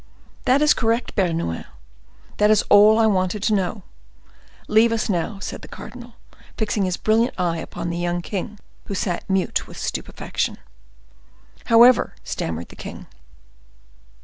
"That 0.45 0.63
is 0.63 0.73
correct, 0.73 1.13
Bernouin; 1.15 1.63
that 2.37 2.49
is 2.49 2.63
all 2.71 2.97
I 2.97 3.05
wanted 3.05 3.43
to 3.43 3.53
know. 3.53 3.83
Leave 4.67 4.91
us 4.91 5.09
now," 5.09 5.37
said 5.37 5.61
the 5.61 5.67
cardinal, 5.67 6.15
fixing 6.57 6.85
his 6.85 6.97
brilliant 6.97 7.39
eye 7.39 7.57
upon 7.59 7.91
the 7.91 7.99
young 7.99 8.23
king, 8.23 8.57
who 8.85 8.95
sat 8.95 9.29
mute 9.29 9.67
with 9.67 9.77
stupefaction. 9.77 10.57
"However—" 11.65 12.15
stammered 12.23 12.69
the 12.69 12.75
king. 12.75 13.05